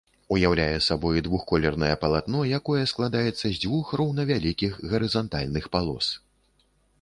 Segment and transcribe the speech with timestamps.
[0.35, 6.11] Уяўляе сабой двухколернае палатно, якое складаецца з дзвюх роўнавялікіх гарызантальных палос.